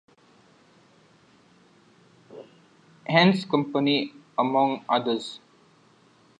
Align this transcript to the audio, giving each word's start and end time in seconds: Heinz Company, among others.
Heinz 3.07 3.45
Company, 3.45 4.11
among 4.35 4.83
others. 4.89 5.39